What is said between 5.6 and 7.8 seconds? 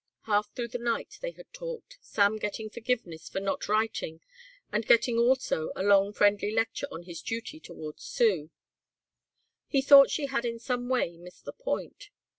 a long friendly lecture on his duty